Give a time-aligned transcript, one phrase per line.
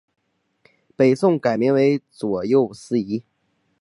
[0.95, 3.21] 北宋改名为左右司谏。